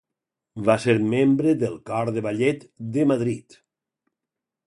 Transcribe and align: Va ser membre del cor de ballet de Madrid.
Va 0.69 0.75
ser 0.85 0.95
membre 1.11 1.53
del 1.65 1.75
cor 1.91 2.09
de 2.17 2.25
ballet 2.29 2.67
de 2.97 3.05
Madrid. 3.13 3.61